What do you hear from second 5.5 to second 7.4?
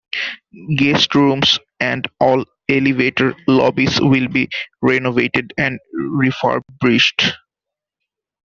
and refurbished.